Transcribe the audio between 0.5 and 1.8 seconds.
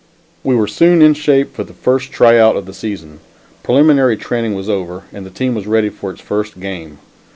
were soon in shape for the